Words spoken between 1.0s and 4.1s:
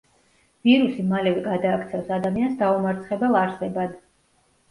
მალევე გადააქცევს ადამიანს დაუმარცხებელ არსებად.